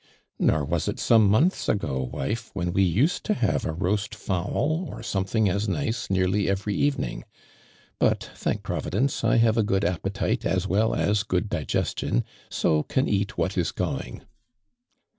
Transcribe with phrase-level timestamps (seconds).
[0.39, 4.87] "Nor was it, some months ago, wife, when we used to have a roast fowl,
[4.89, 7.23] or some thing as nice, nearly every evening.
[7.99, 13.07] But, thank Providence, I have a good appetite afl well as good digestion, so can
[13.07, 14.23] eat what is going."